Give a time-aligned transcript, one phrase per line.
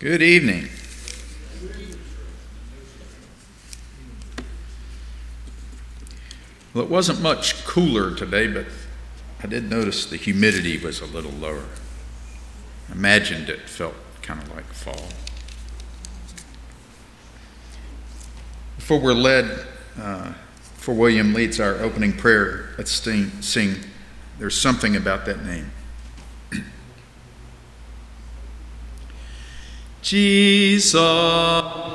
[0.00, 0.70] Good evening.
[6.72, 8.64] Well, it wasn't much cooler today, but
[9.42, 11.66] I did notice the humidity was a little lower.
[12.88, 15.08] I imagined it felt kind of like fall.
[18.76, 19.66] Before we're led,
[19.98, 20.32] uh,
[20.76, 23.74] before William leads our opening prayer, let's sing, sing
[24.38, 25.72] There's Something About That Name.
[30.10, 31.89] Jesus.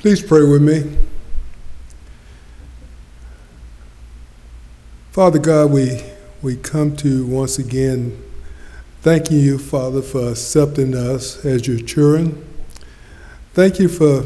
[0.00, 0.96] Please pray with me.
[5.10, 6.02] Father God, we,
[6.40, 8.18] we come to once again
[9.02, 12.42] thanking you, Father, for accepting us as your children.
[13.52, 14.24] Thank you for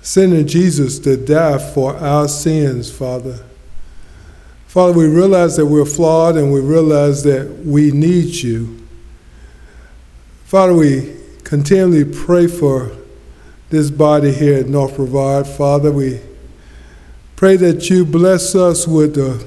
[0.00, 3.44] sending Jesus to die for our sins, Father.
[4.68, 8.86] Father, we realize that we're flawed and we realize that we need you.
[10.44, 12.96] Father, we continually pray for
[13.68, 15.46] this body here at North Brevard.
[15.46, 16.20] Father, we
[17.34, 19.44] pray that you bless us with the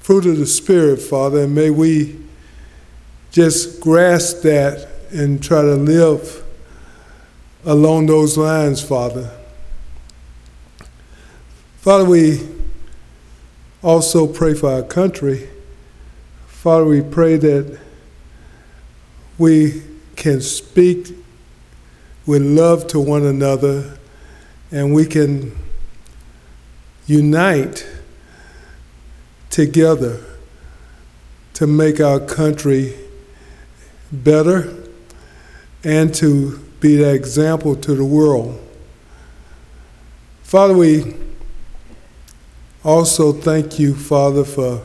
[0.00, 2.18] fruit of the Spirit, Father, and may we
[3.30, 6.42] just grasp that and try to live
[7.64, 9.30] along those lines, Father.
[11.78, 12.48] Father, we
[13.82, 15.48] also pray for our country.
[16.46, 17.78] Father, we pray that
[19.36, 19.82] we
[20.16, 21.14] can speak
[22.26, 23.96] with love to one another
[24.70, 25.56] and we can
[27.06, 27.86] unite
[29.48, 30.20] together
[31.54, 32.94] to make our country
[34.12, 34.74] better
[35.84, 38.60] and to be the example to the world.
[40.42, 41.14] Father, we
[42.84, 44.82] also thank you, Father, for,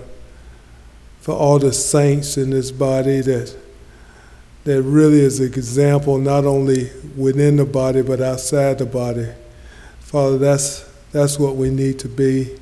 [1.20, 3.56] for all the saints in this body that
[4.64, 9.28] that really is an example not only within the body but outside the body.
[10.00, 12.58] Father, that's, that's what we need to be.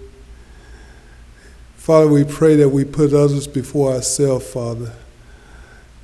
[1.76, 4.94] Father, we pray that we put others before ourselves, Father.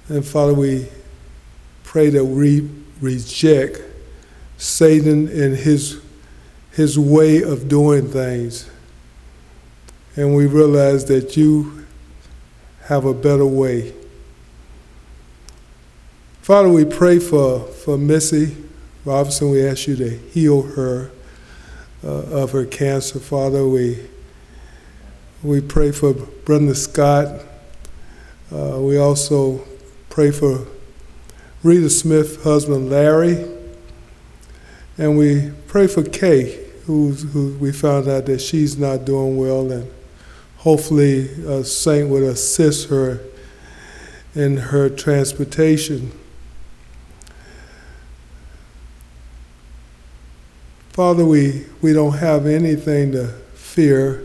[0.10, 0.88] And Father, we
[1.84, 2.70] pray that we
[3.00, 3.82] reject
[4.58, 6.02] Satan and his,
[6.72, 8.70] his way of doing things.
[10.16, 11.86] And we realize that you
[12.86, 13.94] have a better way.
[16.46, 18.56] Father, we pray for, for Missy
[19.04, 19.50] Robinson.
[19.50, 21.10] We ask you to heal her
[22.04, 23.20] uh, of her cancer.
[23.20, 24.08] Father, we,
[25.42, 27.42] we pray for Brenda Scott.
[28.54, 29.66] Uh, we also
[30.12, 30.68] pray for
[31.64, 33.44] Rita Smith, husband Larry.
[35.00, 39.72] And we pray for Kay, who, who we found out that she's not doing well,
[39.72, 39.92] and
[40.58, 43.20] hopefully a saint would assist her
[44.36, 46.12] in her transportation.
[50.96, 54.24] Father, we, we don't have anything to fear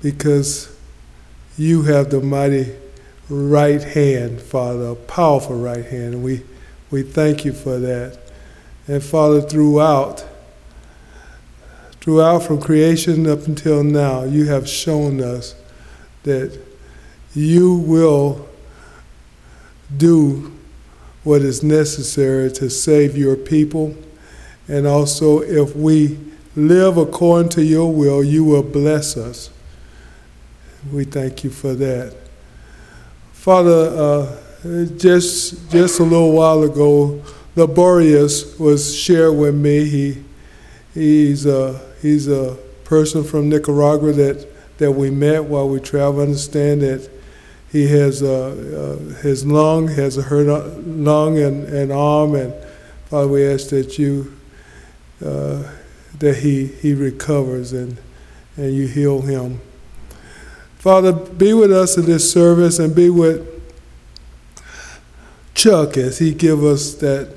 [0.00, 0.72] because
[1.58, 2.76] you have the mighty
[3.28, 6.14] right hand, Father, a powerful right hand.
[6.14, 6.44] And we,
[6.92, 8.20] we thank you for that.
[8.86, 10.24] And Father, throughout,
[12.00, 15.56] throughout from creation up until now, you have shown us
[16.22, 16.56] that
[17.34, 18.48] you will
[19.96, 20.56] do
[21.24, 23.96] what is necessary to save your people.
[24.70, 26.16] And also, if we
[26.54, 29.50] live according to your will, you will bless us.
[30.92, 32.14] We thank you for that.
[33.32, 37.20] Father, uh, just, just a little while ago,
[37.56, 39.88] Laborious was shared with me.
[39.88, 40.24] He,
[40.94, 44.46] he's, a, he's a person from Nicaragua that,
[44.78, 46.28] that we met while we traveled.
[46.28, 47.10] Understand that
[47.72, 50.46] he has uh, uh, his lung, has a hurt
[50.86, 52.54] lung and, and arm, and
[53.06, 54.39] Father, we ask that you
[55.24, 55.62] uh,
[56.18, 57.98] that he he recovers and
[58.56, 59.60] and you heal him.
[60.78, 63.46] Father, be with us in this service and be with
[65.54, 67.34] Chuck as he give us that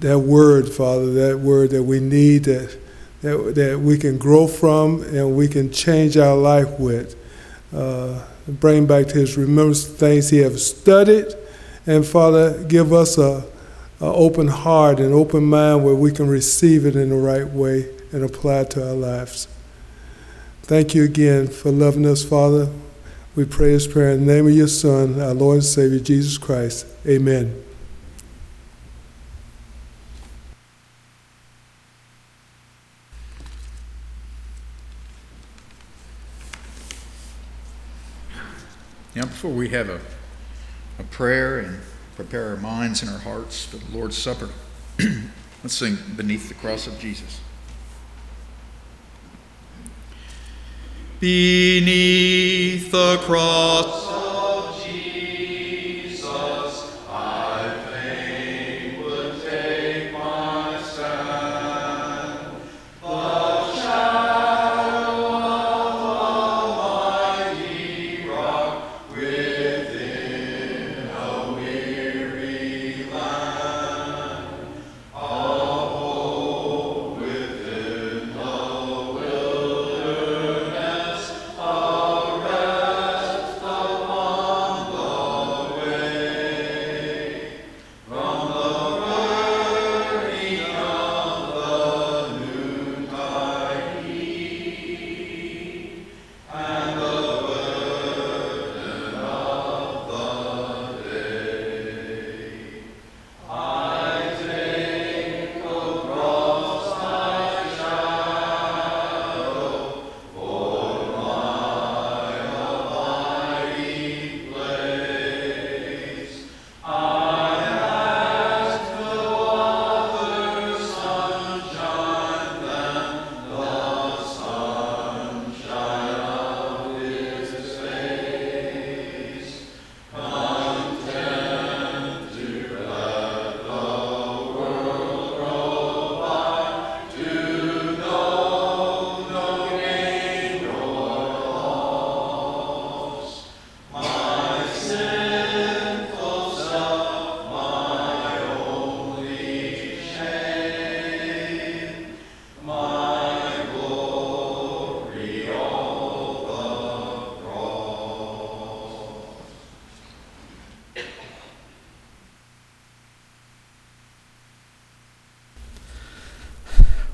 [0.00, 2.78] that word, Father, that word that we need that
[3.22, 7.16] that, that we can grow from and we can change our life with.
[7.74, 11.34] Uh, bring back to his remembrance things he have studied,
[11.86, 13.44] and Father, give us a,
[14.04, 17.88] a open heart and open mind where we can receive it in the right way
[18.12, 19.48] and apply it to our lives.
[20.62, 22.70] Thank you again for loving us, Father.
[23.34, 26.36] We pray this prayer in the name of your Son, our Lord and Savior, Jesus
[26.36, 26.86] Christ.
[27.06, 27.64] Amen.
[39.14, 40.00] Now, before we have a,
[40.98, 41.80] a prayer and
[42.14, 44.48] prepare our minds and our hearts for the Lord's Supper,
[45.62, 47.40] let's sing Beneath the Cross of Jesus.
[51.20, 54.43] Beneath the cross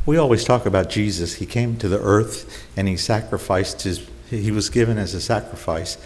[0.06, 1.34] we always talk about Jesus.
[1.34, 5.98] He came to the earth and he sacrificed his, he was given as a sacrifice.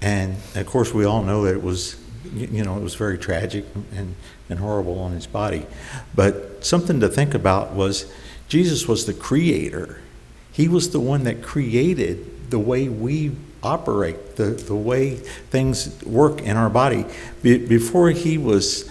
[0.00, 1.96] And of course, we all know that it was,
[2.34, 4.14] you know, it was very tragic and,
[4.48, 5.66] and horrible on his body.
[6.14, 8.12] But something to think about was
[8.48, 10.00] Jesus was the creator.
[10.52, 16.40] He was the one that created the way we operate, the, the way things work
[16.42, 17.04] in our body.
[17.42, 18.88] Be, before he was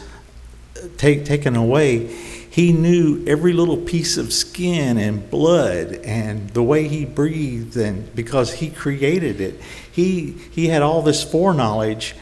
[0.78, 2.08] uh, take, taken away,
[2.56, 8.16] he knew every little piece of skin and blood and the way he breathed, and
[8.16, 9.60] because he created it,
[9.92, 12.16] he, he had all this foreknowledge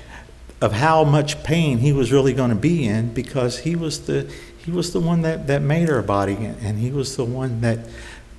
[0.59, 4.27] of how much pain he was really going to be in because he was the
[4.57, 7.77] he was the one that, that made our body and he was the one that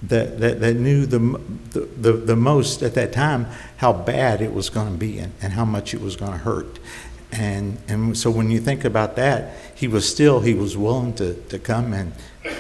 [0.03, 1.19] that, that, that knew the,
[1.71, 3.47] the, the, most at that time
[3.77, 6.39] how bad it was going to be and, and how much it was going to
[6.39, 6.79] hurt
[7.33, 11.35] and and so when you think about that, he was still he was willing to,
[11.35, 12.12] to come and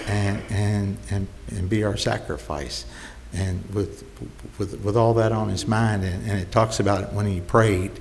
[0.06, 2.84] and and and, and be our sacrifice,
[3.32, 4.04] and with
[4.58, 7.40] with with all that on his mind, and, and it talks about it when he
[7.40, 7.92] prayed,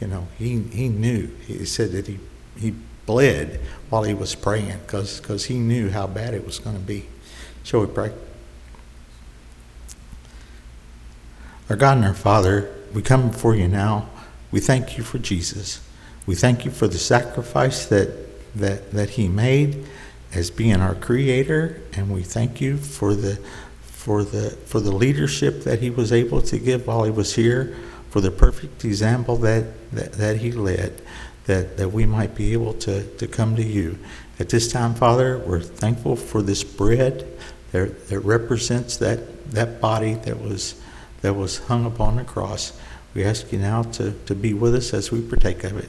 [0.00, 2.18] you know, he he knew he said that he
[2.58, 2.74] he
[3.06, 7.06] bled while he was praying because he knew how bad it was going to be.
[7.62, 8.12] Shall we pray?
[11.68, 14.08] Our God and our Father, we come before you now.
[14.50, 15.80] We thank you for Jesus.
[16.26, 18.10] We thank you for the sacrifice that,
[18.56, 19.86] that, that He made
[20.32, 23.38] as being our Creator, and we thank you for the
[23.82, 27.76] for the for the leadership that He was able to give while He was here,
[28.10, 31.00] for the perfect example that that, that He led,
[31.46, 33.98] that, that we might be able to, to come to you.
[34.38, 37.26] At this time, Father, we're thankful for this bread
[37.72, 40.80] that, that represents that, that body that was
[41.24, 42.78] that was hung upon the cross.
[43.14, 45.88] We ask you now to, to be with us as we partake of it.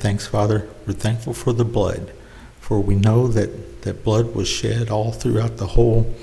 [0.00, 2.12] Thanks, Father, we're thankful for the blood,
[2.60, 6.14] for we know that, that blood was shed all throughout the whole,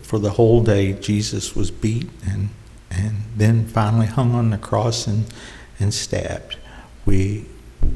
[0.00, 0.94] for the whole day.
[0.94, 2.48] Jesus was beat and,
[2.90, 5.26] and then finally hung on the cross and,
[5.78, 6.56] and stabbed.
[7.04, 7.44] We,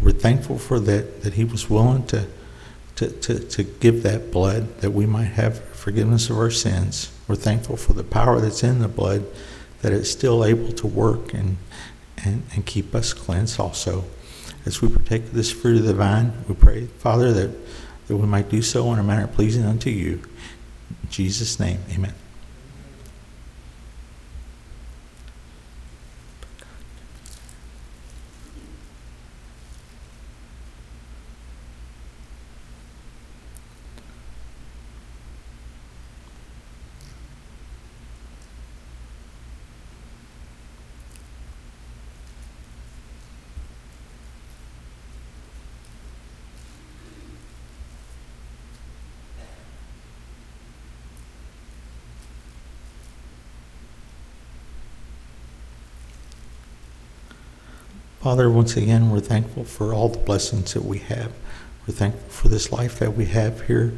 [0.02, 2.26] we're thankful for that, that he was willing to,
[2.96, 7.10] to, to, to give that blood that we might have forgiveness of our sins.
[7.26, 9.24] We're thankful for the power that's in the blood,
[9.80, 11.56] that it's still able to work and,
[12.22, 14.04] and, and keep us cleansed also.
[14.66, 17.50] As we partake of this fruit of the vine, we pray, Father, that,
[18.08, 20.20] that we might do so in a manner pleasing unto you.
[21.02, 22.14] In Jesus' name, amen.
[58.40, 61.30] Father, once again, we're thankful for all the blessings that we have.
[61.86, 63.92] We're thankful for this life that we have here,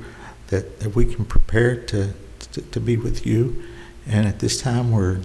[0.49, 2.13] that, that we can prepare to,
[2.51, 3.63] to, to be with you.
[4.05, 5.21] And at this time, we're,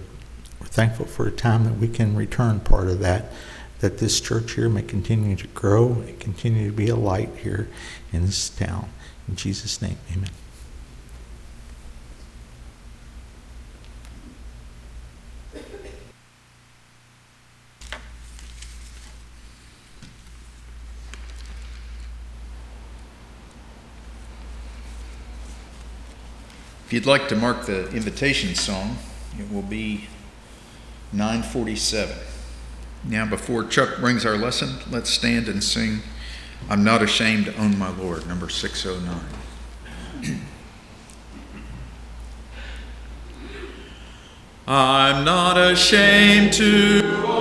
[0.60, 3.32] we're thankful for a time that we can return part of that,
[3.80, 7.68] that this church here may continue to grow and continue to be a light here
[8.12, 8.88] in this town.
[9.26, 10.30] In Jesus' name, amen.
[26.88, 28.96] If you'd like to mark the invitation song,
[29.38, 30.06] it will be
[31.12, 32.16] 947.
[33.04, 35.98] Now, before Chuck brings our lesson, let's stand and sing
[36.70, 39.20] I'm Not Ashamed to Own My Lord, number 609.
[44.66, 47.37] I'm not ashamed to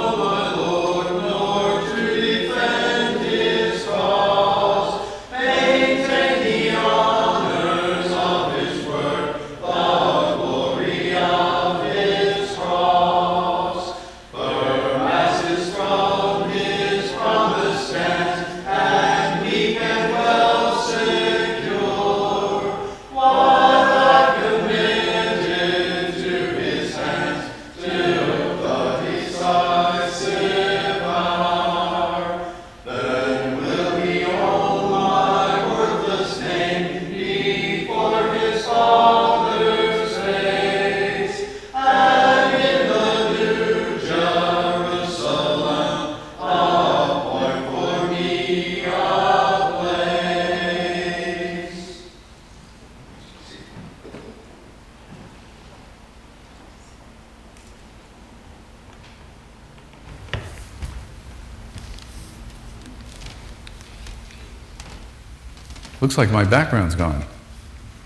[66.02, 67.24] Looks like my background's gone.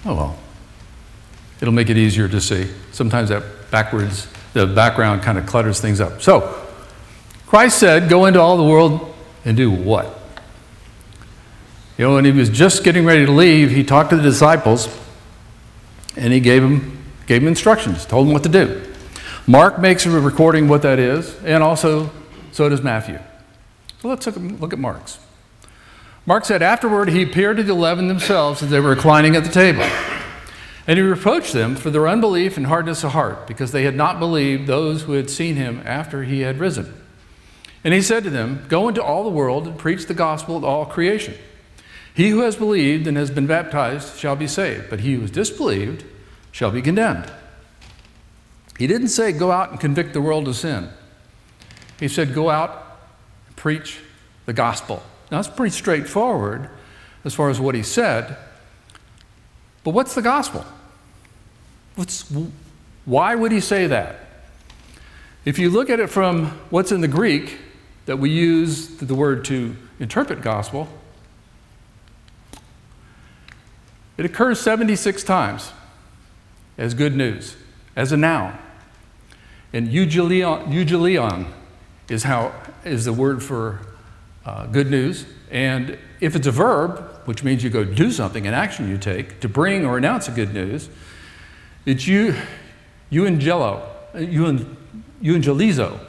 [0.05, 0.37] Oh well.
[1.59, 2.69] It'll make it easier to see.
[2.91, 6.21] Sometimes that backwards, the background kind of clutters things up.
[6.21, 6.65] So,
[7.45, 9.13] Christ said, Go into all the world
[9.45, 10.19] and do what?
[11.97, 14.89] You know, when he was just getting ready to leave, he talked to the disciples
[16.15, 18.81] and he gave them, gave them instructions, told them what to do.
[19.45, 22.09] Mark makes a recording what that is, and also
[22.51, 23.19] so does Matthew.
[24.01, 25.19] So let's look at, look at Mark's.
[26.25, 29.49] Mark said, Afterward, he appeared to the eleven themselves as they were reclining at the
[29.49, 29.83] table.
[30.87, 34.19] And he reproached them for their unbelief and hardness of heart, because they had not
[34.19, 36.93] believed those who had seen him after he had risen.
[37.83, 40.67] And he said to them, Go into all the world and preach the gospel to
[40.67, 41.33] all creation.
[42.13, 45.31] He who has believed and has been baptized shall be saved, but he who has
[45.31, 46.03] disbelieved
[46.51, 47.31] shall be condemned.
[48.77, 50.89] He didn't say, Go out and convict the world of sin.
[51.99, 52.99] He said, Go out
[53.47, 53.99] and preach
[54.45, 55.01] the gospel.
[55.31, 56.69] Now, that's pretty straightforward
[57.23, 58.35] as far as what he said.
[59.83, 60.65] But what's the gospel?
[61.95, 62.31] What's,
[63.05, 64.19] why would he say that?
[65.45, 67.57] If you look at it from what's in the Greek
[68.05, 70.87] that we use the word to interpret gospel,
[74.17, 75.71] it occurs 76 times
[76.77, 77.55] as good news,
[77.95, 78.57] as a noun.
[79.73, 81.47] And euangelion, euangelion
[82.09, 83.79] is, how, is the word for
[84.45, 85.25] uh, good news.
[85.49, 89.39] And if it's a verb, which means you go do something, an action you take
[89.41, 90.89] to bring or announce a good news,
[91.85, 92.35] it's you,
[93.09, 94.77] you angelo, you and
[95.21, 95.99] euangelo, euangelizo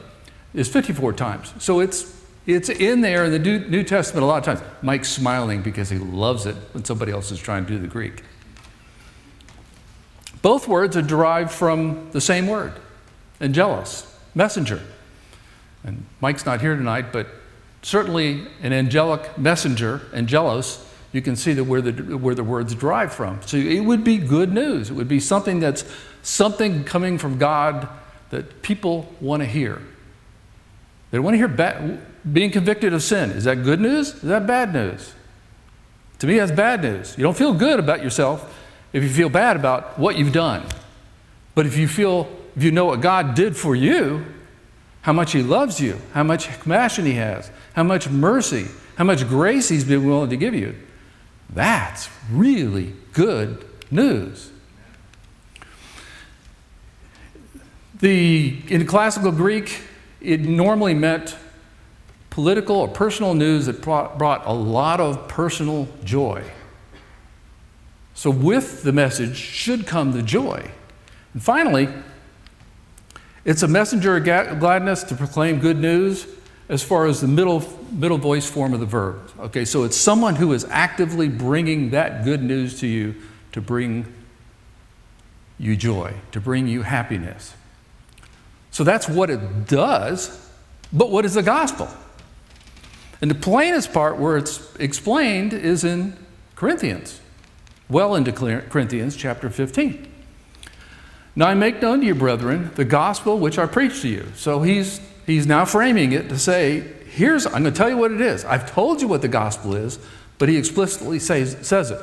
[0.53, 1.53] is 54 times.
[1.59, 4.61] So it's, it's in there in the New Testament a lot of times.
[4.81, 8.23] Mike's smiling because he loves it when somebody else is trying to do the Greek.
[10.41, 12.73] Both words are derived from the same word,
[13.39, 14.81] angelos, messenger.
[15.83, 17.27] And Mike's not here tonight, but
[17.83, 23.13] certainly an angelic messenger, angelos, you can see that where the, where the words derive
[23.13, 23.39] from.
[23.45, 24.89] So it would be good news.
[24.89, 25.85] It would be something that's
[26.23, 27.87] something coming from God
[28.31, 29.79] that people want to hear.
[31.11, 33.29] They want to hear ba- being convicted of sin.
[33.31, 34.15] Is that good news?
[34.15, 35.13] Is that bad news?
[36.19, 37.15] To me, that's bad news.
[37.17, 38.59] You don't feel good about yourself
[38.93, 40.63] if you feel bad about what you've done.
[41.53, 44.25] But if you feel, if you know what God did for you,
[45.03, 48.67] how much He loves you, how much compassion He has, how much mercy,
[48.97, 50.75] how much grace He's been willing to give you,
[51.49, 54.49] that's really good news.
[57.99, 59.81] The, in classical Greek,
[60.19, 61.37] it normally meant
[62.29, 66.43] political or personal news that brought, brought a lot of personal joy.
[68.15, 70.71] So, with the message should come the joy.
[71.33, 71.89] And finally,
[73.45, 74.23] it's a messenger of
[74.59, 76.27] gladness to proclaim good news
[76.69, 79.29] as far as the middle, middle voice form of the verb.
[79.39, 83.15] Okay, so it's someone who is actively bringing that good news to you
[83.51, 84.11] to bring
[85.59, 87.53] you joy, to bring you happiness.
[88.71, 90.49] So that's what it does,
[90.91, 91.89] but what is the gospel?
[93.21, 96.17] And the plainest part where it's explained is in
[96.55, 97.21] Corinthians,
[97.89, 100.12] well into Corinthians chapter 15.
[101.35, 104.27] Now I make known to you, brethren, the gospel which I preach to you.
[104.35, 108.11] So he's he's now framing it to say, here's, I'm going to tell you what
[108.11, 108.45] it is.
[108.45, 109.99] I've told you what the gospel is,
[110.37, 111.99] but he explicitly says, says it.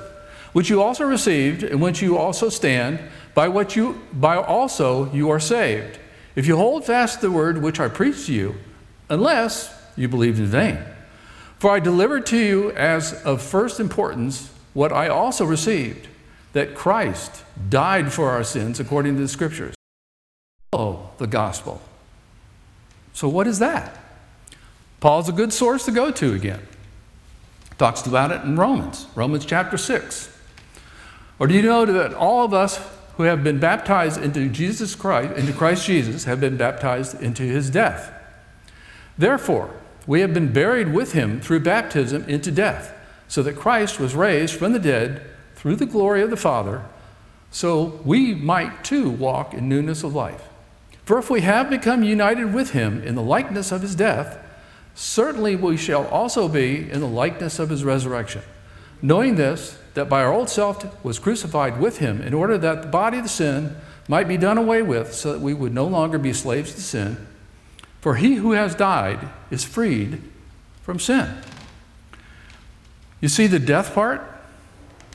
[0.53, 2.99] Which you also received, and which you also stand,
[3.35, 5.99] by what you, by also you are saved.
[6.35, 8.57] If you hold fast the word which I preached to you,
[9.09, 10.79] unless you believed in vain.
[11.59, 16.09] For I delivered to you as of first importance what I also received,
[16.53, 19.75] that Christ died for our sins according to the scriptures.
[20.73, 21.81] Oh, the gospel.
[23.13, 23.99] So, what is that?
[25.01, 26.67] Paul's a good source to go to again.
[27.79, 30.37] Talks about it in Romans, Romans chapter 6.
[31.39, 32.79] Or do you know that all of us
[33.17, 37.71] who have been baptized into Jesus Christ, into Christ Jesus, have been baptized into his
[37.71, 38.13] death?
[39.17, 39.71] Therefore,
[40.07, 42.95] we have been buried with him through baptism into death,
[43.29, 45.23] so that Christ was raised from the dead
[45.61, 46.83] through the glory of the Father,
[47.51, 50.49] so we might too walk in newness of life.
[51.05, 54.39] For if we have become united with him in the likeness of his death,
[54.95, 58.41] certainly we shall also be in the likeness of his resurrection.
[59.03, 62.89] Knowing this, that by our old self was crucified with him, in order that the
[62.89, 63.77] body of sin
[64.09, 67.27] might be done away with, so that we would no longer be slaves to sin.
[68.01, 70.23] For he who has died is freed
[70.81, 71.37] from sin.
[73.21, 74.40] You see the death part?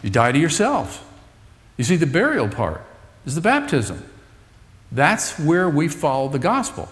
[0.05, 1.03] You die to yourself.
[1.77, 2.85] You see the burial part
[3.25, 4.07] is the baptism.
[4.91, 6.89] That's where we follow the gospel.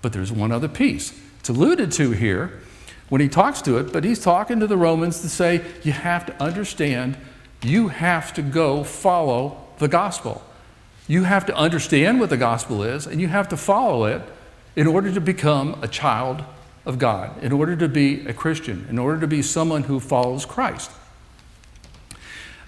[0.00, 1.12] But there's one other piece.
[1.40, 2.62] It's alluded to here
[3.10, 6.24] when he talks to it, but he's talking to the Romans to say, you have
[6.24, 7.18] to understand,
[7.62, 10.42] you have to go follow the gospel.
[11.06, 14.22] You have to understand what the gospel is, and you have to follow it
[14.74, 16.42] in order to become a child
[16.86, 20.46] of God, in order to be a Christian, in order to be someone who follows
[20.46, 20.90] Christ.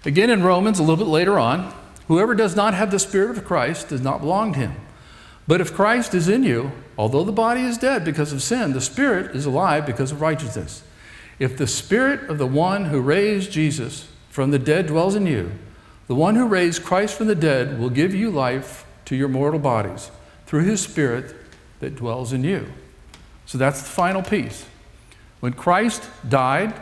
[0.07, 1.75] Again, in Romans, a little bit later on,
[2.09, 4.77] Whoever does not have the Spirit of Christ does not belong to him.
[5.49, 8.81] But if Christ is in you, although the body is dead because of sin, the
[8.81, 10.83] Spirit is alive because of righteousness.
[11.39, 15.53] If the Spirit of the one who raised Jesus from the dead dwells in you,
[16.09, 19.59] The one who raised Christ from the dead will give you life to your mortal
[19.59, 20.13] bodies
[20.47, 21.35] through his Spirit
[21.81, 22.67] that dwells in you.
[23.45, 24.67] So that's the final piece.
[25.41, 26.75] When Christ died,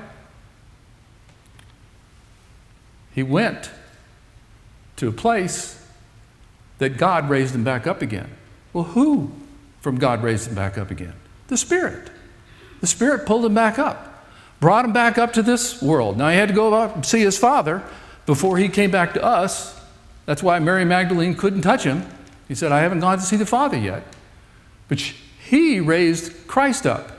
[3.15, 3.71] he went
[4.97, 5.81] to a place
[6.79, 8.31] that God raised him back up again.
[8.73, 9.31] Well, who
[9.81, 11.15] from God raised him back up again?
[11.49, 12.11] The Spirit.
[12.81, 14.27] The Spirit pulled him back up,
[14.61, 16.19] brought him back up to this world.
[16.19, 17.83] Now he had to go out and see his Father
[18.27, 19.81] before he came back to us.
[20.27, 22.07] That's why Mary Magdalene couldn't touch him.
[22.49, 24.03] He said, I haven't gone to see the Father yet.
[24.89, 27.13] But he raised Christ up.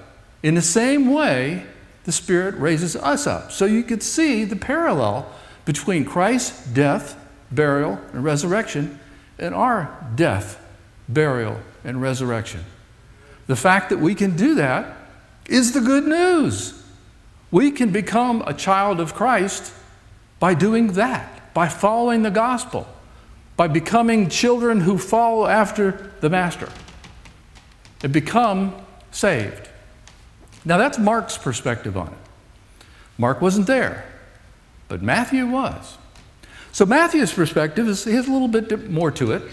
[0.43, 1.65] In the same way,
[2.03, 3.51] the Spirit raises us up.
[3.51, 5.31] So you could see the parallel
[5.65, 7.19] between Christ's death,
[7.51, 8.99] burial, and resurrection
[9.37, 10.63] and our death,
[11.09, 12.63] burial, and resurrection.
[13.47, 14.95] The fact that we can do that
[15.47, 16.81] is the good news.
[17.51, 19.73] We can become a child of Christ
[20.39, 22.87] by doing that, by following the gospel,
[23.55, 26.69] by becoming children who follow after the Master
[28.03, 28.75] and become
[29.11, 29.69] saved.
[30.65, 32.17] Now, that's Mark's perspective on it.
[33.17, 34.05] Mark wasn't there,
[34.87, 35.97] but Matthew was.
[36.71, 39.43] So, Matthew's perspective is, a little bit more to it.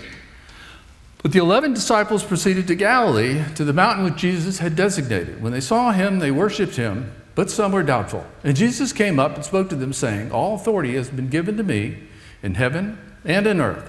[1.22, 5.40] But the eleven disciples proceeded to Galilee, to the mountain which Jesus had designated.
[5.40, 8.26] When they saw him, they worshiped him, but some were doubtful.
[8.42, 11.62] And Jesus came up and spoke to them, saying, All authority has been given to
[11.62, 11.98] me
[12.42, 13.88] in heaven and in earth.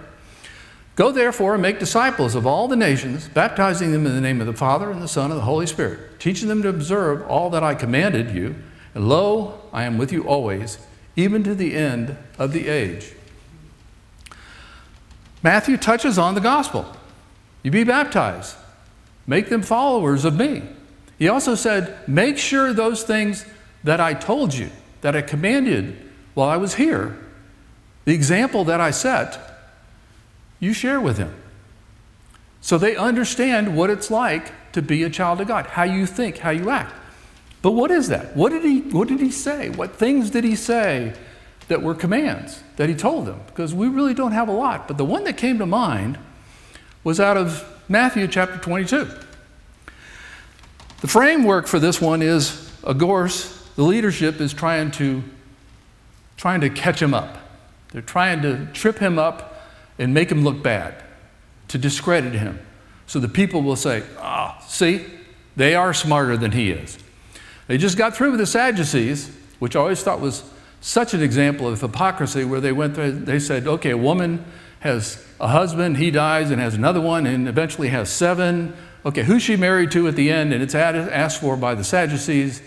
[0.95, 4.45] Go therefore and make disciples of all the nations, baptizing them in the name of
[4.45, 7.63] the Father and the Son and the Holy Spirit, teaching them to observe all that
[7.63, 8.53] I commanded you.
[8.93, 10.77] And lo, I am with you always,
[11.15, 13.13] even to the end of the age.
[15.41, 16.85] Matthew touches on the gospel.
[17.63, 18.55] You be baptized,
[19.27, 20.63] make them followers of me.
[21.17, 23.45] He also said, Make sure those things
[23.83, 24.69] that I told you,
[25.01, 25.97] that I commanded
[26.33, 27.17] while I was here,
[28.05, 29.39] the example that I set,
[30.59, 31.33] you share with them.
[32.61, 36.39] So they understand what it's like to be a child of God, how you think,
[36.39, 36.93] how you act.
[37.63, 38.35] But what is that?
[38.35, 39.69] What did he, what did he say?
[39.69, 41.13] What things did he say
[41.69, 43.39] that were commands that he told them?
[43.47, 44.85] Because we really don't have a lot.
[44.85, 46.19] But the one that came to mind
[47.05, 49.09] was out of Matthew chapter 22.
[50.99, 55.23] The framework for this one is, of course, the leadership is trying to,
[56.35, 57.37] trying to catch him up.
[57.93, 61.01] They're trying to trip him up and make him look bad,
[61.69, 62.59] to discredit him.
[63.07, 65.05] So the people will say, ah, oh, see,
[65.55, 66.97] they are smarter than he is.
[67.67, 70.43] They just got through with the Sadducees, which I always thought was
[70.81, 74.43] such an example of hypocrisy, where they went through, they said, okay, a woman
[74.81, 78.75] has a husband, he dies and has another one, and eventually has seven.
[79.05, 80.51] Okay, who's she married to at the end?
[80.51, 82.61] And it's asked for by the Sadducees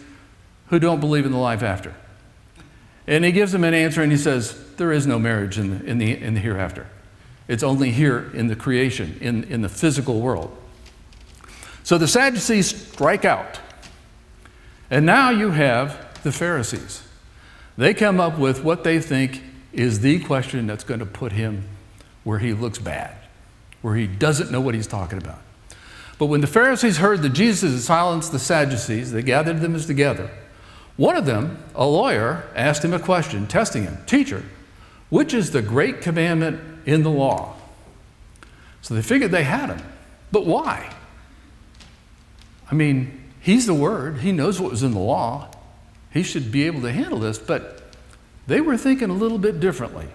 [0.68, 1.94] who don't believe in the life after.
[3.06, 5.84] And he gives them an answer and he says, There is no marriage in the,
[5.84, 6.86] in the, in the hereafter.
[7.48, 10.56] It's only here in the creation, in, in the physical world.
[11.84, 13.60] So the Sadducees strike out.
[14.90, 17.02] And now you have the Pharisees.
[17.76, 21.64] They come up with what they think is the question that's going to put him
[22.24, 23.16] where he looks bad,
[23.82, 25.38] where he doesn't know what he's talking about.
[26.18, 29.86] But when the Pharisees heard that Jesus had silenced the Sadducees, they gathered them as
[29.86, 30.30] together.
[30.96, 34.42] One of them, a lawyer, asked him a question, testing him Teacher,
[35.10, 37.54] which is the great commandment in the law?
[38.80, 39.82] So they figured they had him.
[40.32, 40.90] But why?
[42.70, 43.15] I mean,
[43.46, 45.48] he's the Word, he knows what was in the law,
[46.10, 47.80] he should be able to handle this, but
[48.48, 50.08] they were thinking a little bit differently.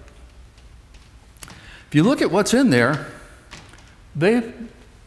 [1.88, 3.08] If you look at what's in there,
[4.17, 4.54] they've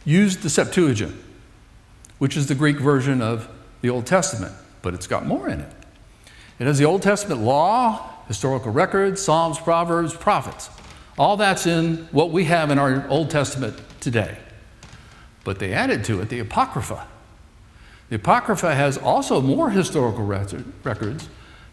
[0.05, 1.15] used the Septuagint,
[2.17, 3.47] which is the Greek version of
[3.81, 5.71] the Old Testament, but it's got more in it.
[6.57, 10.71] It has the Old Testament law, historical records, Psalms, Proverbs, prophets.
[11.15, 14.39] All that's in what we have in our Old Testament today.
[15.43, 17.05] But they added to it the Apocrypha.
[18.09, 21.27] The Apocrypha has also more historical records,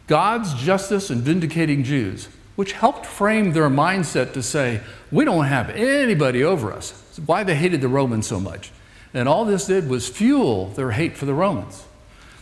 [0.07, 5.71] God's justice in vindicating Jews, which helped frame their mindset to say, we don't have
[5.71, 7.03] anybody over us.
[7.11, 8.73] It's why they hated the Romans so much.
[9.15, 11.85] And all this did was fuel their hate for the Romans.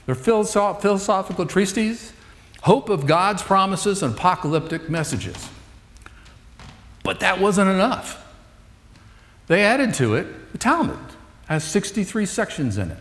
[0.07, 2.13] Their philosophical treatises,
[2.63, 5.49] hope of God's promises, and apocalyptic messages.
[7.03, 8.25] But that wasn't enough.
[9.49, 10.99] They added to it the Talmud,
[11.47, 12.99] has 63 sections in it.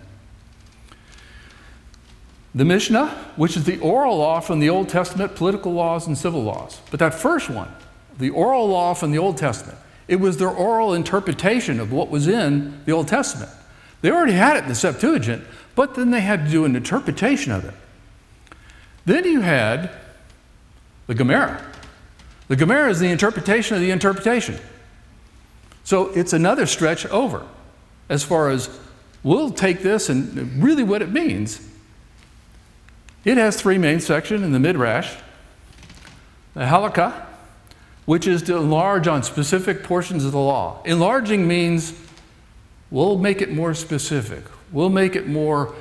[2.55, 6.43] The Mishnah, which is the oral law from the Old Testament, political laws and civil
[6.43, 6.81] laws.
[6.89, 7.71] But that first one,
[8.17, 12.27] the oral law from the Old Testament, it was their oral interpretation of what was
[12.27, 13.51] in the Old Testament.
[14.01, 15.43] They already had it in the Septuagint,
[15.75, 17.73] but then they had to do an interpretation of it.
[19.05, 19.91] Then you had
[21.07, 21.61] the Gemara,
[22.49, 24.57] The Gemara is the interpretation of the interpretation.
[25.83, 27.45] So it's another stretch over
[28.09, 28.69] as far as
[29.23, 31.68] we'll take this and really what it means.
[33.25, 35.15] It has three main sections in the Midrash.
[36.53, 37.25] The Halakha,
[38.05, 40.81] which is to enlarge on specific portions of the law.
[40.85, 41.93] Enlarging means
[42.89, 44.43] we'll make it more specific.
[44.71, 45.75] We'll make it more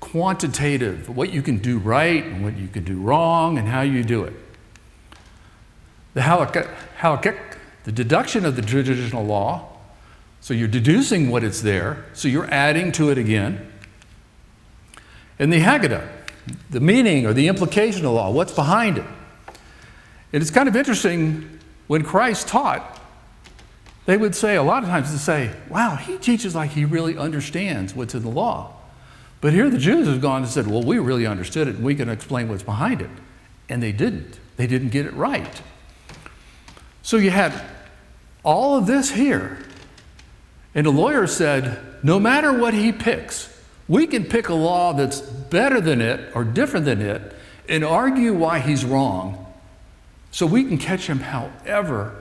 [0.00, 4.02] quantitative, what you can do right and what you can do wrong and how you
[4.02, 4.32] do it.
[6.14, 7.38] The halakhic,
[7.84, 9.68] the deduction of the traditional law,
[10.40, 13.70] so you're deducing what it's there, so you're adding to it again.
[15.38, 16.08] And the Haggadah,
[16.70, 19.04] the meaning or the implication of the law, what's behind it.
[20.32, 23.00] And it's kind of interesting when Christ taught,
[24.06, 27.16] they would say, a lot of times, they say, wow, he teaches like he really
[27.16, 28.74] understands what's in the law.
[29.40, 31.94] But here the Jews have gone and said, well, we really understood it and we
[31.94, 33.10] can explain what's behind it.
[33.68, 34.38] And they didn't.
[34.56, 35.62] They didn't get it right.
[37.02, 37.60] So you had
[38.44, 39.58] all of this here.
[40.74, 43.59] And the lawyer said, no matter what he picks,
[43.90, 47.34] we can pick a law that's better than it or different than it
[47.68, 49.52] and argue why he's wrong
[50.30, 52.14] so we can catch him however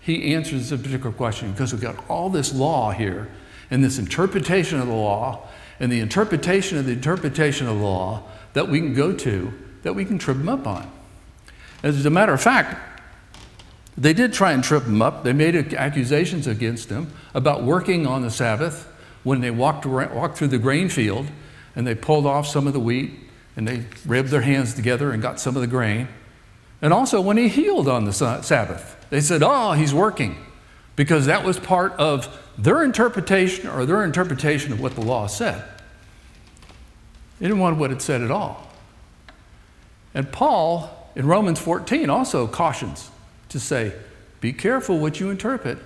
[0.00, 3.30] he answers a particular question because we've got all this law here
[3.70, 5.46] and this interpretation of the law
[5.78, 9.52] and the interpretation of the interpretation of the law that we can go to
[9.84, 10.90] that we can trip him up on.
[11.84, 12.80] As a matter of fact,
[13.96, 15.22] they did try and trip him up.
[15.22, 18.91] They made accusations against him about working on the Sabbath
[19.22, 21.26] when they walked, walked through the grain field
[21.76, 23.12] and they pulled off some of the wheat
[23.56, 26.08] and they rubbed their hands together and got some of the grain.
[26.80, 30.36] And also when he healed on the Sabbath, they said, oh, he's working
[30.96, 35.64] because that was part of their interpretation or their interpretation of what the law said.
[37.38, 38.68] They didn't want what it said at all.
[40.14, 43.10] And Paul in Romans 14 also cautions
[43.50, 43.92] to say,
[44.40, 45.78] be careful what you interpret.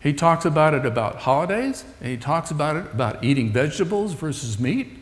[0.00, 4.58] He talks about it about holidays, and he talks about it about eating vegetables versus
[4.58, 4.98] meat.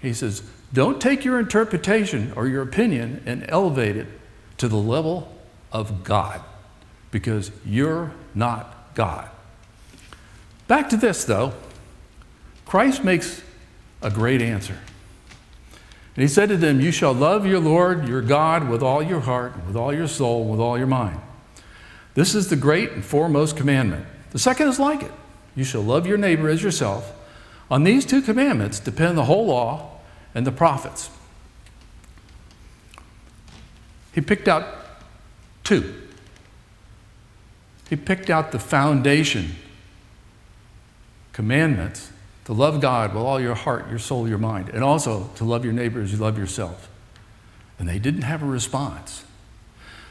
[0.00, 4.06] He says, don't take your interpretation or your opinion and elevate it
[4.58, 5.34] to the level
[5.72, 6.40] of God,
[7.10, 9.30] because you're not God.
[10.66, 11.54] Back to this, though.
[12.66, 13.42] Christ makes
[14.02, 14.78] a great answer.
[16.14, 19.20] And he said to them, You shall love your Lord your God with all your
[19.20, 21.20] heart, with all your soul, with all your mind.
[22.14, 24.04] This is the great and foremost commandment.
[24.30, 25.12] The second is like it
[25.54, 27.12] you shall love your neighbor as yourself.
[27.70, 29.98] On these two commandments depend the whole law
[30.34, 31.10] and the prophets.
[34.12, 34.64] He picked out
[35.64, 35.94] two.
[37.88, 39.56] He picked out the foundation
[41.32, 42.10] commandments
[42.44, 45.64] to love God with all your heart, your soul, your mind, and also to love
[45.64, 46.88] your neighbor as you love yourself.
[47.78, 49.24] And they didn't have a response.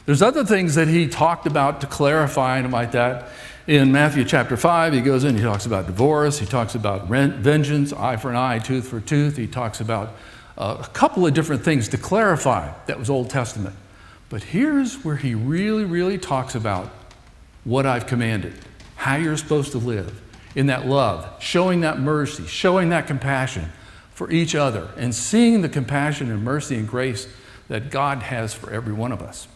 [0.06, 3.28] There's other things that he talked about to clarify and like that.
[3.68, 7.36] In Matthew chapter 5, he goes in, he talks about divorce, he talks about rent,
[7.36, 9.36] vengeance, eye for an eye, tooth for tooth.
[9.36, 10.14] He talks about
[10.58, 13.76] uh, a couple of different things to clarify that was Old Testament.
[14.30, 16.88] But here's where he really, really talks about
[17.66, 18.54] what I've commanded,
[18.96, 20.22] how you're supposed to live
[20.56, 23.66] in that love, showing that mercy, showing that compassion
[24.14, 27.28] for each other, and seeing the compassion and mercy and grace
[27.68, 29.50] that God has for every one of us.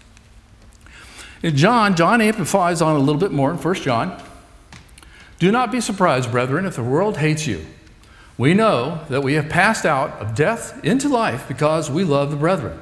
[1.43, 4.21] John, John amplifies on a little bit more in 1 John.
[5.39, 7.65] Do not be surprised, brethren, if the world hates you.
[8.38, 12.38] We know that we have passed out of death into life because we love the
[12.38, 12.80] brethren.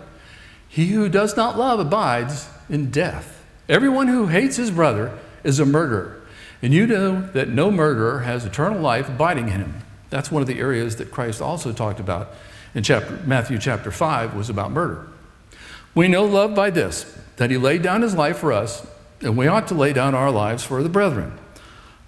[0.68, 3.44] He who does not love abides in death.
[3.68, 6.22] Everyone who hates his brother is a murderer.
[6.62, 9.74] And you know that no murderer has eternal life abiding in him.
[10.10, 12.34] That's one of the areas that Christ also talked about
[12.76, 15.08] in chapter, Matthew chapter 5 was about murder.
[16.00, 18.88] We know love by this, that he laid down his life for us,
[19.20, 21.38] and we ought to lay down our lives for the brethren.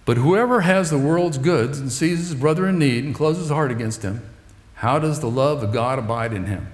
[0.05, 3.51] But whoever has the world's goods and sees his brother in need and closes his
[3.51, 4.21] heart against him,
[4.75, 6.71] how does the love of God abide in him?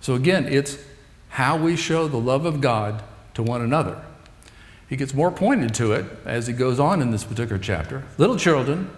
[0.00, 0.76] So again, it's
[1.28, 3.00] how we show the love of God
[3.34, 4.02] to one another.
[4.88, 8.02] He gets more pointed to it as he goes on in this particular chapter.
[8.18, 8.90] Little children,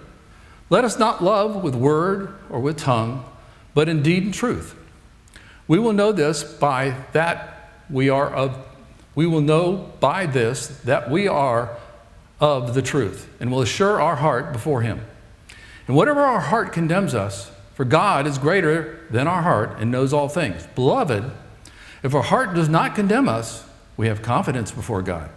[0.70, 3.26] let us not love with word or with tongue,
[3.74, 4.74] but in deed and truth.
[5.66, 7.56] We will know this by that
[7.90, 8.56] we are of,
[9.14, 11.76] we will know by this that we are
[12.40, 15.00] of the truth, and will assure our heart before Him.
[15.86, 20.12] And whatever our heart condemns us, for God is greater than our heart and knows
[20.12, 20.66] all things.
[20.74, 21.30] Beloved,
[22.02, 23.64] if our heart does not condemn us,
[23.96, 25.30] we have confidence before God.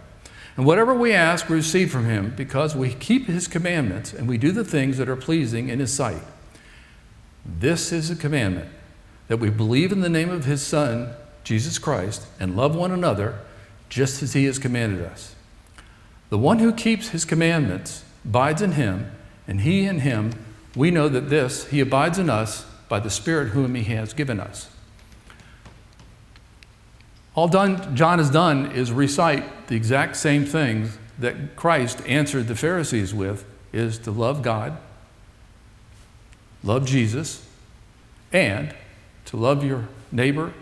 [0.56, 4.38] And whatever we ask, we receive from him because we keep his commandments and we
[4.38, 6.22] do the things that are pleasing in his sight.
[7.44, 8.68] This is a commandment
[9.28, 13.38] that we believe in the name of his Son, Jesus Christ, and love one another
[13.88, 15.34] just as he has commanded us.
[16.30, 19.10] The one who keeps his commandments abides in him,
[19.46, 20.32] and he in him.
[20.74, 24.40] We know that this, he abides in us by the Spirit whom he has given
[24.40, 24.70] us.
[27.34, 32.56] All done, John has done is recite the exact same things that Christ answered the
[32.56, 34.76] Pharisees with is to love God,
[36.62, 37.46] love Jesus,
[38.32, 38.74] and
[39.26, 40.52] to love your neighbor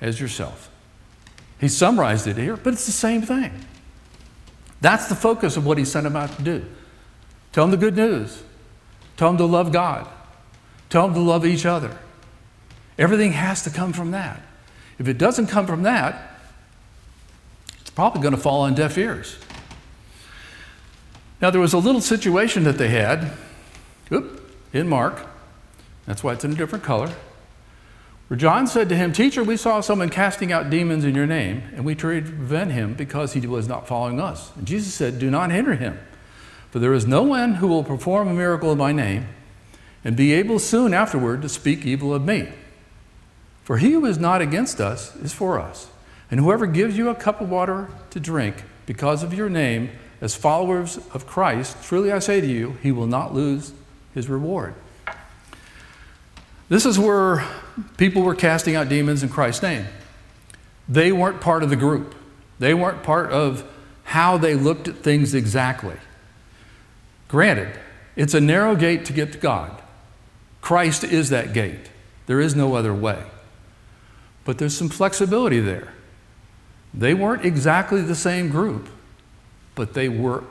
[0.00, 0.70] as yourself.
[1.60, 3.52] He summarized it here, but it's the same thing.
[4.80, 6.64] That's the focus of what he sent him out to do.
[7.52, 8.42] Tell them the good news.
[9.16, 10.08] Tell them to love God.
[10.88, 11.98] Tell them to love each other.
[12.96, 14.40] Everything has to come from that.
[14.98, 16.34] If it doesn't come from that,
[17.80, 19.38] it's probably going to fall on deaf ears.
[21.40, 23.32] Now, there was a little situation that they had
[24.08, 25.26] whoop, in Mark.
[26.06, 27.12] That's why it's in a different color.
[28.36, 31.84] John said to him, Teacher, we saw someone casting out demons in your name, and
[31.84, 34.54] we tried to prevent him because he was not following us.
[34.54, 35.98] And Jesus said, Do not hinder him,
[36.70, 39.28] for there is no one who will perform a miracle in my name
[40.04, 42.48] and be able soon afterward to speak evil of me.
[43.64, 45.88] For he who is not against us is for us.
[46.30, 50.34] And whoever gives you a cup of water to drink because of your name, as
[50.34, 53.72] followers of Christ, truly I say to you, he will not lose
[54.14, 54.74] his reward.
[56.68, 57.46] This is where
[57.96, 59.86] people were casting out demons in Christ's name.
[60.88, 62.14] They weren't part of the group,
[62.58, 63.68] they weren't part of
[64.04, 65.96] how they looked at things exactly.
[67.28, 67.78] Granted,
[68.16, 69.82] it's a narrow gate to get to God.
[70.62, 71.90] Christ is that gate.
[72.26, 73.22] There is no other way.
[74.44, 75.92] But there's some flexibility there.
[76.94, 78.88] They weren't exactly the same group,
[79.74, 80.42] but they were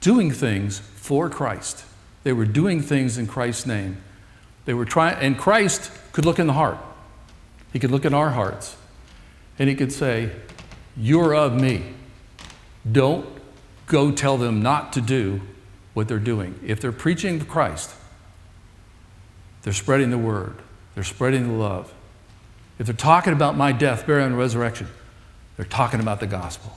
[0.00, 1.84] doing things for Christ.
[2.24, 3.98] They were doing things in Christ's name.
[4.66, 6.78] They were trying, and Christ could look in the heart.
[7.72, 8.76] He could look in our hearts,
[9.58, 10.32] and he could say,
[10.96, 11.94] You're of me.
[12.90, 13.26] Don't
[13.86, 15.40] go tell them not to do
[15.94, 16.58] what they're doing.
[16.64, 17.94] If they're preaching Christ,
[19.62, 20.56] they're spreading the word,
[20.94, 21.92] they're spreading the love.
[22.78, 24.88] If they're talking about my death, burial, and resurrection,
[25.56, 26.76] they're talking about the gospel.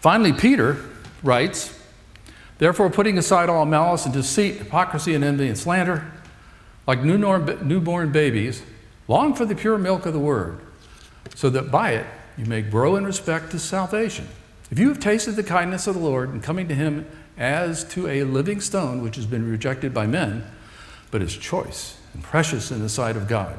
[0.00, 0.84] Finally, Peter
[1.22, 1.79] writes,
[2.60, 6.04] Therefore, putting aside all malice and deceit, hypocrisy and envy and slander,
[6.86, 8.62] like newborn babies,
[9.08, 10.60] long for the pure milk of the word,
[11.34, 14.28] so that by it you may grow in respect to salvation.
[14.70, 17.06] If you have tasted the kindness of the Lord and coming to him
[17.38, 20.44] as to a living stone which has been rejected by men,
[21.10, 23.58] but is choice and precious in the sight of God,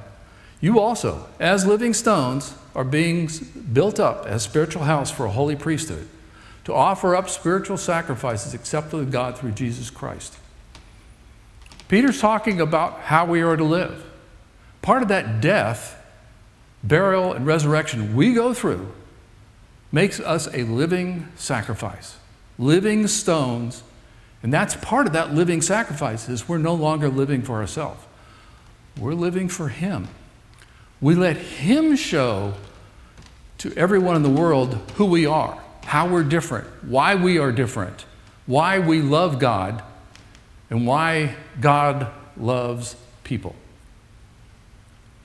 [0.59, 3.31] you also, as living stones, are being
[3.73, 6.07] built up as spiritual house for a holy priesthood
[6.65, 10.37] to offer up spiritual sacrifices acceptable to God through Jesus Christ.
[11.87, 14.05] Peter's talking about how we are to live.
[14.81, 16.01] Part of that death,
[16.83, 18.91] burial, and resurrection we go through
[19.91, 22.17] makes us a living sacrifice,
[22.57, 23.83] living stones.
[24.41, 28.03] And that's part of that living sacrifice is we're no longer living for ourselves.
[28.97, 30.07] We're living for him.
[31.01, 32.53] We let him show
[33.57, 38.05] to everyone in the world who we are how we're different, why we are different,
[38.45, 39.83] why we love God,
[40.69, 43.55] and why God loves people.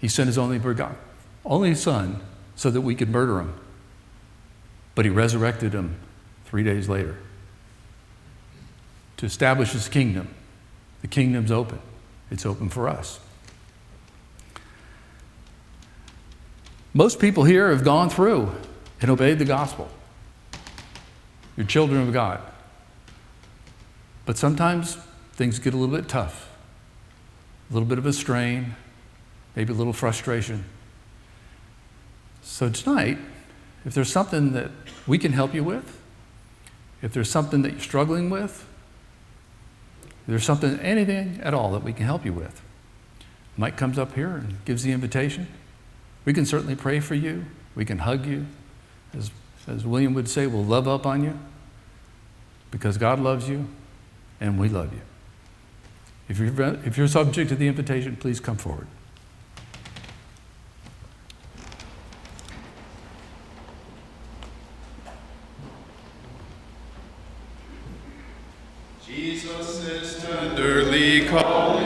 [0.00, 0.96] He sent his only begotten,
[1.44, 2.20] only son,
[2.54, 3.54] so that we could murder him.
[4.94, 5.96] But he resurrected him
[6.46, 7.16] three days later
[9.18, 10.28] to establish his kingdom.
[11.02, 11.80] The kingdom's open,
[12.30, 13.20] it's open for us.
[16.92, 18.52] Most people here have gone through
[19.02, 19.88] and obeyed the gospel.
[21.56, 22.40] You're children of God.
[24.26, 24.98] But sometimes
[25.32, 26.50] things get a little bit tough,
[27.70, 28.74] a little bit of a strain,
[29.54, 30.64] maybe a little frustration.
[32.42, 33.18] So tonight,
[33.84, 34.70] if there's something that
[35.06, 36.00] we can help you with,
[37.02, 38.66] if there's something that you're struggling with,
[40.04, 42.60] if there's something, anything at all that we can help you with,
[43.56, 45.46] Mike comes up here and gives the invitation.
[46.24, 47.46] We can certainly pray for you.
[47.74, 48.46] We can hug you.
[49.16, 49.30] As
[49.68, 51.38] as William would say, we'll love up on you
[52.70, 53.68] because God loves you
[54.40, 55.00] and we love you.
[56.28, 58.86] If you're, if you're subject to the invitation, please come forward.
[69.06, 71.76] Jesus is tenderly calling.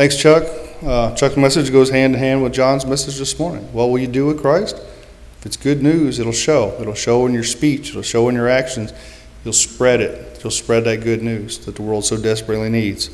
[0.00, 0.44] Thanks, Chuck.
[0.82, 3.70] Uh, Chuck's message goes hand in hand with John's message this morning.
[3.70, 4.76] What will you do with Christ?
[4.76, 6.74] If it's good news, it'll show.
[6.80, 7.90] It'll show in your speech.
[7.90, 8.94] It'll show in your actions.
[9.44, 10.40] You'll spread it.
[10.42, 13.10] You'll spread that good news that the world so desperately needs.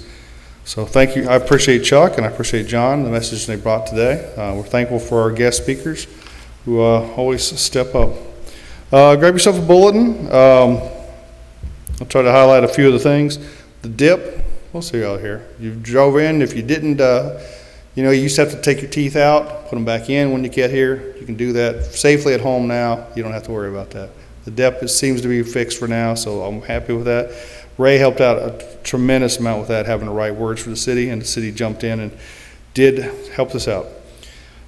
[0.64, 1.28] So thank you.
[1.28, 4.32] I appreciate Chuck and I appreciate John, the message they brought today.
[4.36, 6.06] Uh, we're thankful for our guest speakers
[6.66, 8.12] who uh, always step up.
[8.92, 10.28] Uh, grab yourself a bulletin.
[10.28, 10.78] Um,
[12.00, 13.40] I'll try to highlight a few of the things.
[13.82, 14.45] The dip,
[14.76, 15.42] we'll see y'all here.
[15.58, 16.42] You drove in.
[16.42, 17.40] If you didn't, uh,
[17.94, 20.32] you know, you used to have to take your teeth out, put them back in
[20.32, 21.16] when you get here.
[21.18, 23.06] You can do that safely at home now.
[23.16, 24.10] You don't have to worry about that.
[24.44, 27.32] The dep is, seems to be fixed for now, so I'm happy with that.
[27.78, 31.08] Ray helped out a tremendous amount with that, having the right words for the city,
[31.08, 32.12] and the city jumped in and
[32.74, 32.98] did
[33.30, 33.86] help us out.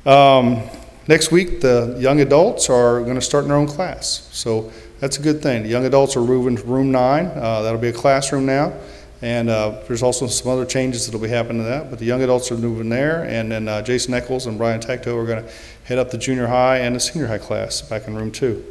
[0.07, 0.63] Um,
[1.07, 5.19] next week, the young adults are going to start in their own class, so that's
[5.19, 5.65] a good thing.
[5.65, 7.27] The young adults are moving to room nine.
[7.27, 8.73] Uh, that'll be a classroom now.
[9.21, 12.23] And uh, there's also some other changes that'll be happening to that, but the young
[12.23, 15.51] adults are moving there, and then uh, Jason Eccles and Brian Tecto are going to
[15.85, 18.65] head up the junior high and the senior high class back in room two.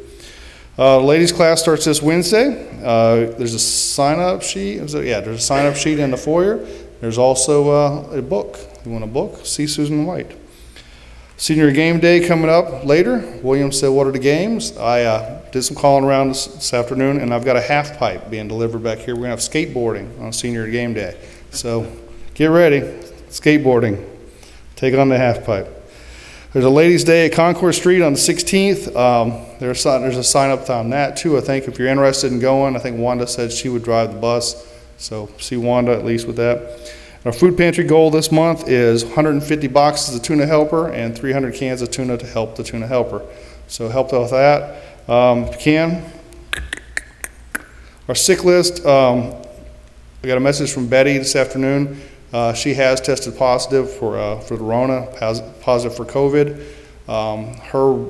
[0.78, 2.66] Uh, ladies class starts this Wednesday.
[2.82, 4.76] Uh, there's a sign up sheet.
[4.76, 6.64] Yeah, there's a sign up sheet in the foyer.
[7.00, 8.58] There's also uh, a book.
[8.84, 9.44] You want a book?
[9.44, 10.37] See Susan White.
[11.38, 13.20] Senior game day coming up later.
[13.44, 14.76] William said, What are the games?
[14.76, 18.28] I uh, did some calling around this, this afternoon, and I've got a half pipe
[18.28, 19.14] being delivered back here.
[19.14, 21.16] We're going to have skateboarding on senior game day.
[21.52, 21.90] So
[22.34, 22.80] get ready.
[23.28, 24.04] Skateboarding.
[24.74, 25.68] Take on the half pipe.
[26.52, 28.96] There's a ladies' day at Concord Street on the 16th.
[28.96, 31.38] Um, there's, there's a sign up on that too.
[31.38, 34.18] I think if you're interested in going, I think Wanda said she would drive the
[34.18, 34.66] bus.
[34.96, 36.92] So see Wanda at least with that.
[37.28, 41.82] Our food pantry goal this month is 150 boxes of tuna helper and 300 cans
[41.82, 43.20] of tuna to help the tuna helper.
[43.66, 44.82] So help out with that.
[45.10, 46.10] Um, if you can.
[48.08, 49.34] Our sick list, um,
[50.24, 52.00] I got a message from Betty this afternoon.
[52.32, 55.08] Uh, she has tested positive for, uh, for the Rona,
[55.60, 56.64] positive for COVID.
[57.10, 58.06] Um, her,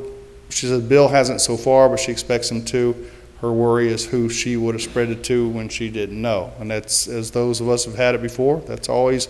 [0.49, 2.95] she said Bill hasn't so far, but she expects him to.
[3.41, 6.53] Her worry is who she would have spread it to when she didn't know.
[6.59, 9.29] And that's, as those of us have had it before, that's always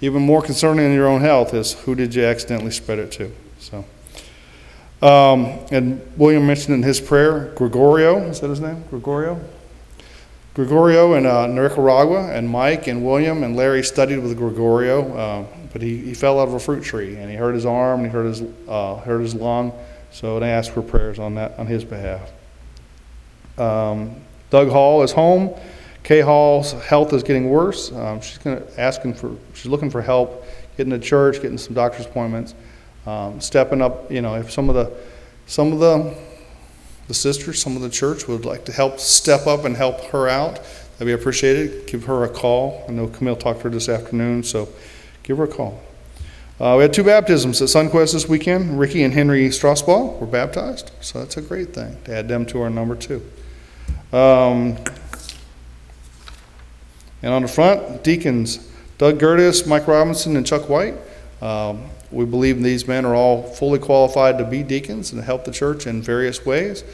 [0.00, 3.32] even more concerning in your own health is who did you accidentally spread it to?
[3.58, 3.84] So.
[5.02, 8.84] Um, and William mentioned in his prayer, Gregorio, is that his name?
[8.88, 9.38] Gregorio?
[10.54, 15.82] Gregorio in uh, Nicaragua, and Mike and William and Larry studied with Gregorio, uh, but
[15.82, 18.12] he, he fell out of a fruit tree and he hurt his arm and he
[18.12, 19.72] hurt his, uh, hurt his lung.
[20.12, 22.30] So they asked for prayers on that on his behalf.
[23.58, 24.16] Um,
[24.50, 25.54] Doug Hall is home.
[26.02, 27.90] Kay Hall's health is getting worse.
[27.90, 30.44] Um, she's gonna, asking for she's looking for help,
[30.76, 32.54] getting to church, getting some doctor's appointments,
[33.06, 34.12] um, stepping up.
[34.12, 34.92] You know, if some of the
[35.46, 36.14] some of the
[37.08, 40.28] the sisters, some of the church would like to help step up and help her
[40.28, 40.56] out,
[40.98, 41.86] that'd be appreciated.
[41.86, 42.84] Give her a call.
[42.88, 44.68] I know Camille talked to her this afternoon, so
[45.22, 45.80] give her a call.
[46.60, 48.78] Uh, we had two baptisms at Sunquest this weekend.
[48.78, 52.60] Ricky and Henry Strasbaugh were baptized, so that's a great thing to add them to
[52.62, 53.22] our number two.
[54.14, 54.76] Um,
[57.20, 60.94] and on the front, deacons Doug Gertis, Mike Robinson, and Chuck White.
[61.42, 65.50] Um, we believe these men are all fully qualified to be deacons and help the
[65.50, 66.84] church in various ways.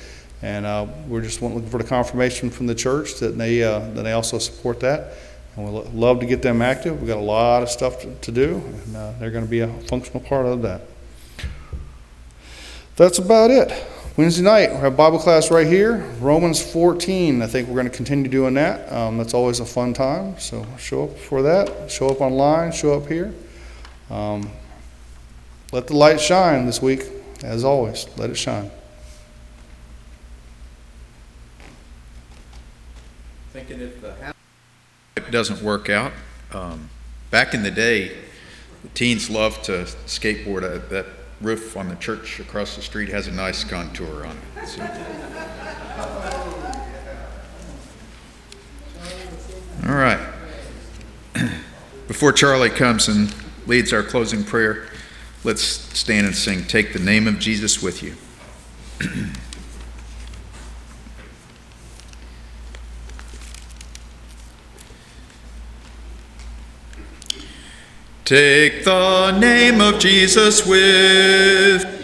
[0.41, 4.03] And uh, we're just looking for the confirmation from the church that they, uh, that
[4.03, 5.13] they also support that.
[5.57, 6.99] And we'd lo- love to get them active.
[6.99, 9.61] We've got a lot of stuff to, to do, and uh, they're going to be
[9.61, 10.81] a functional part of that.
[12.97, 13.71] That's about it.
[14.21, 17.41] Wednesday night, we have Bible class right here, Romans 14.
[17.41, 18.93] I think we're going to continue doing that.
[18.93, 20.39] Um, that's always a fun time.
[20.39, 21.91] So show up for that.
[21.91, 22.71] Show up online.
[22.71, 23.33] Show up here.
[24.11, 24.51] Um,
[25.73, 27.05] let the light shine this week,
[27.43, 28.09] as always.
[28.19, 28.71] Let it shine.
[33.55, 34.35] Thinking if the
[35.17, 36.13] it doesn't work out,
[36.53, 36.91] um,
[37.31, 38.19] back in the day,
[38.93, 40.63] teens loved to skateboard.
[40.63, 41.07] Uh, That
[41.41, 44.67] roof on the church across the street has a nice contour on it.
[44.67, 44.83] so.
[49.87, 50.21] All right.
[52.09, 53.35] Before Charlie comes and
[53.67, 54.89] leads our closing prayer,
[55.43, 58.15] let's stand and sing, Take the Name of Jesus with you.
[68.31, 72.00] Take the name of Jesus with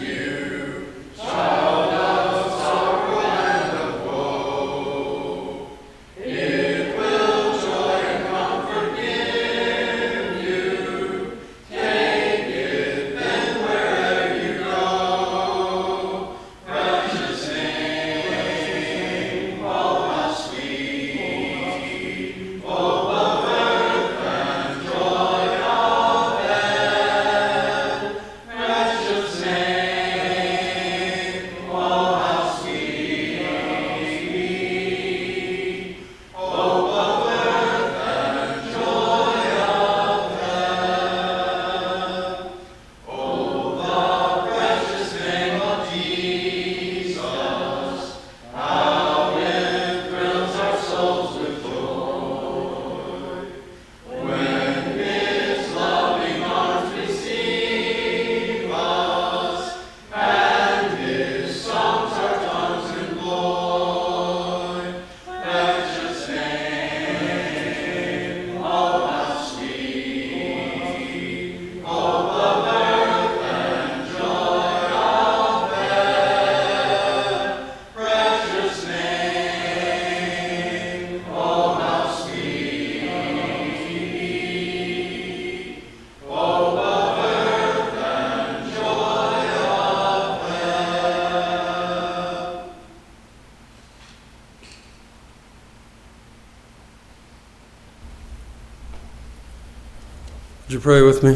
[100.77, 101.33] you pray with me?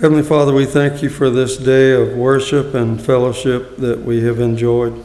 [0.00, 4.38] Heavenly Father, we thank you for this day of worship and fellowship that we have
[4.38, 5.02] enjoyed.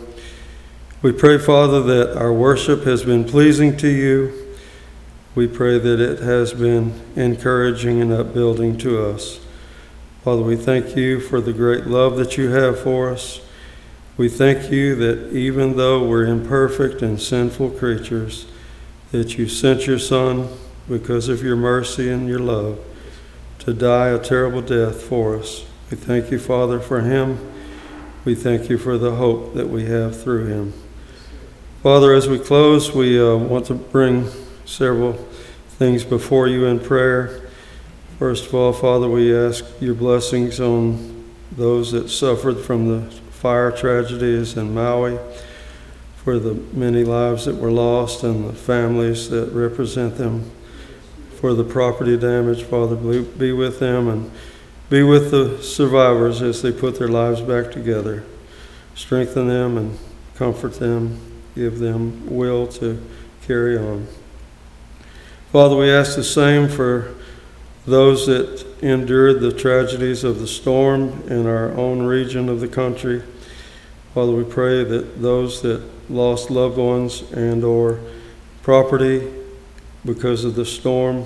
[1.02, 4.56] We pray, Father, that our worship has been pleasing to you.
[5.34, 9.40] We pray that it has been encouraging and upbuilding to us.
[10.24, 13.42] Father, we thank you for the great love that you have for us.
[14.16, 18.46] We thank you that even though we're imperfect and sinful creatures,
[19.12, 20.50] that you sent your Son
[20.88, 22.80] because of your mercy and your love
[23.60, 25.66] to die a terrible death for us.
[25.90, 27.40] We thank you, Father, for him.
[28.24, 30.74] We thank you for the hope that we have through him.
[31.82, 34.28] Father, as we close, we uh, want to bring
[34.66, 35.14] several
[35.78, 37.42] things before you in prayer.
[38.18, 43.72] First of all, Father, we ask your blessings on those that suffered from the fire
[43.72, 45.20] tragedies in Maui,
[46.18, 50.50] for the many lives that were lost and the families that represent them,
[51.40, 52.64] for the property damage.
[52.64, 54.32] Father, be with them and
[54.90, 58.24] be with the survivors as they put their lives back together.
[58.94, 59.98] Strengthen them and
[60.36, 61.20] comfort them,
[61.56, 63.02] give them will to
[63.46, 64.08] carry on.
[65.52, 67.16] Father, we ask the same for
[67.86, 73.24] those that endured the tragedies of the storm in our own region of the country.
[74.14, 78.00] Father, we pray that those that lost loved ones and or
[78.64, 79.32] property
[80.06, 81.26] because of the storm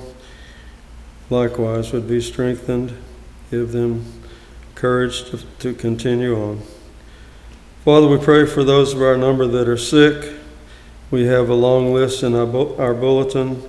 [1.30, 2.96] likewise would be strengthened.
[3.52, 4.06] Give them
[4.76, 6.62] courage to, to continue on.
[7.84, 10.36] Father, we pray for those of our number that are sick.
[11.12, 13.68] We have a long list in our, bu- our bulletin.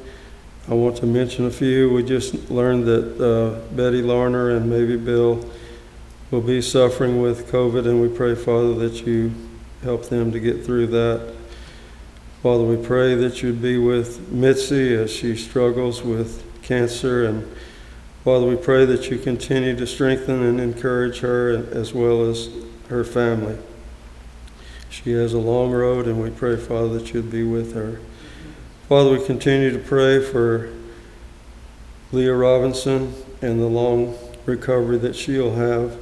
[0.69, 1.93] I want to mention a few.
[1.93, 5.45] We just learned that uh, Betty Larner and maybe Bill
[6.31, 9.33] will be suffering with COVID, and we pray, Father, that you
[9.83, 11.35] help them to get through that.
[12.43, 17.47] Father, we pray that you'd be with Mitzi as she struggles with cancer, and
[18.24, 22.49] Father, we pray that you continue to strengthen and encourage her as well as
[22.88, 23.59] her family.
[24.88, 28.01] She has a long road, and we pray, Father, that you'd be with her.
[28.88, 30.72] Father, we continue to pray for
[32.11, 33.12] Leah Robinson
[33.43, 34.16] and the long
[34.47, 35.95] recovery that she'll have.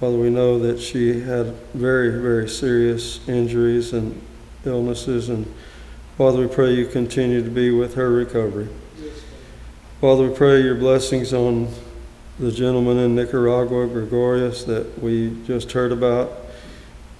[0.00, 4.20] Father, we know that she had very, very serious injuries and
[4.64, 5.52] illnesses, and
[6.18, 8.68] Father, we pray you continue to be with her recovery.
[10.00, 11.68] Father, we pray your blessings on
[12.38, 16.32] the gentleman in Nicaragua, Gregorius, that we just heard about.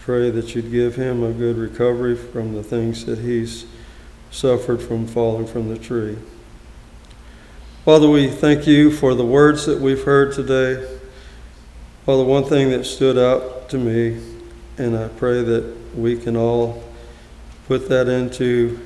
[0.01, 3.66] Pray that you'd give him a good recovery from the things that he's
[4.30, 6.18] suffered from falling from the tree.
[7.84, 10.99] Father, we thank you for the words that we've heard today.
[12.05, 14.20] Father, one thing that stood out to me,
[14.76, 16.82] and I pray that we can all
[17.67, 18.79] put that into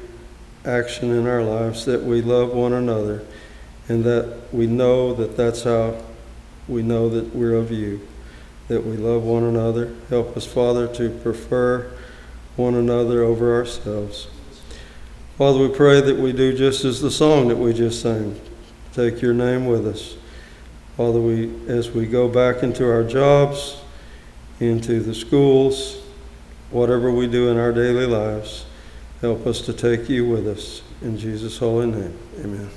[0.64, 3.24] action in our lives, that we love one another,
[3.88, 6.02] and that we know that that's how
[6.68, 8.06] we know that we're of you,
[8.68, 9.94] that we love one another.
[10.08, 11.92] Help us, Father, to prefer
[12.56, 14.28] one another over ourselves.
[15.38, 18.40] Father, we pray that we do just as the song that we just sang.
[18.92, 20.16] Take your name with us.
[20.96, 23.76] Father, we, as we go back into our jobs,
[24.58, 25.98] into the schools,
[26.70, 28.66] whatever we do in our daily lives,
[29.20, 30.82] help us to take you with us.
[31.02, 32.70] In Jesus' holy name, amen.